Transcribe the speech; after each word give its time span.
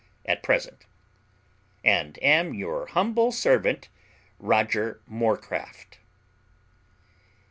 at 0.25 0.41
present. 0.41 0.87
And 1.83 2.17
am 2.23 2.55
your 2.55 2.87
humble 2.87 3.31
servant, 3.31 3.87
ROGER 4.39 4.99
MORCRAFT. 5.05 5.99